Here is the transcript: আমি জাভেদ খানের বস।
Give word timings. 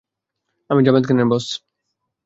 আমি 0.69 0.81
জাভেদ 0.85 1.03
খানের 1.07 1.27
বস। 1.27 1.45